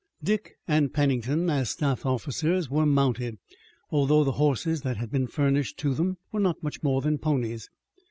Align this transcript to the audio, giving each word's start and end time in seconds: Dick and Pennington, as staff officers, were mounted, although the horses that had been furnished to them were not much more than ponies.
Dick 0.23 0.55
and 0.67 0.91
Pennington, 0.91 1.47
as 1.51 1.69
staff 1.69 2.07
officers, 2.07 2.71
were 2.71 2.87
mounted, 2.87 3.37
although 3.91 4.23
the 4.23 4.31
horses 4.41 4.81
that 4.81 4.97
had 4.97 5.11
been 5.11 5.27
furnished 5.27 5.77
to 5.77 5.93
them 5.93 6.17
were 6.31 6.39
not 6.39 6.63
much 6.63 6.81
more 6.81 7.03
than 7.03 7.19
ponies. 7.19 7.69